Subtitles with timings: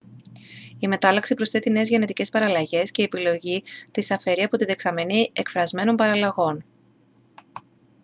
[0.79, 5.95] η μετάλλαξη προσθέτει νέες γενετικές παραλλαγές και η επιλογή τις αφαιρεί από τη δεξαμενή εκφρασμένων
[5.95, 6.65] παραλλαγών